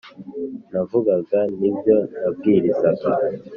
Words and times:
Navugaga 0.71 1.39
n 1.57 1.59
ibyo 1.69 1.95
nabwirizaga 2.19 3.09